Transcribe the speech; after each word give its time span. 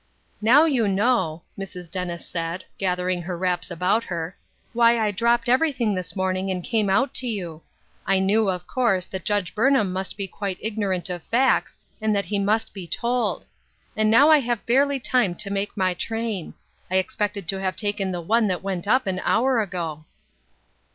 "Now 0.51 0.65
you 0.65 0.87
know," 0.87 1.43
Mrs. 1.59 1.91
Dennis 1.91 2.25
said, 2.25 2.65
gathering 2.79 3.21
her 3.21 3.37
wraps 3.37 3.69
about 3.69 4.05
her," 4.05 4.35
why 4.73 4.99
I 4.99 5.11
dropped 5.11 5.47
everything 5.47 5.89
UNWELCOME 5.89 5.97
RESPONSIBILITIES. 6.17 6.61
45 6.63 6.65
this 6.65 6.71
morning 6.71 6.89
and 6.89 6.89
came 6.89 6.89
out 6.89 7.13
to 7.13 7.27
you. 7.27 7.61
I 8.07 8.17
knew, 8.17 8.49
of 8.49 8.65
course, 8.65 9.05
that 9.05 9.23
Judge 9.25 9.53
Burnham 9.53 9.93
must 9.93 10.17
be 10.17 10.27
quite 10.27 10.59
igno 10.59 10.89
rant 10.89 11.11
of 11.11 11.21
facts, 11.25 11.77
and 12.01 12.15
that 12.15 12.25
he 12.25 12.39
must 12.39 12.73
be 12.73 12.87
told. 12.87 13.45
And 13.95 14.09
now 14.09 14.31
I 14.31 14.39
have 14.39 14.65
barely 14.65 14.99
time 14.99 15.35
to 15.35 15.51
make 15.51 15.77
my 15.77 15.93
train; 15.93 16.55
I 16.89 16.95
expected 16.95 17.47
to 17.49 17.61
have 17.61 17.75
taken 17.75 18.11
the 18.11 18.21
one 18.21 18.47
that 18.47 18.63
went 18.63 18.87
up 18.87 19.05
an 19.05 19.21
hour 19.23 19.61
ago." 19.61 20.05